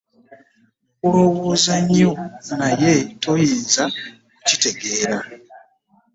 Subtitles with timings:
[0.97, 2.11] Nkulowooza nnyo
[2.59, 3.83] naye toyinza
[4.35, 5.17] kukitegeera.